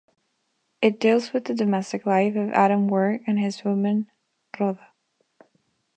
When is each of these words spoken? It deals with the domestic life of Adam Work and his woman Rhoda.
It 0.81 0.99
deals 0.99 1.31
with 1.31 1.45
the 1.45 1.53
domestic 1.53 2.07
life 2.07 2.35
of 2.35 2.49
Adam 2.53 2.87
Work 2.87 3.21
and 3.27 3.37
his 3.39 3.63
woman 3.63 4.09
Rhoda. 4.59 4.87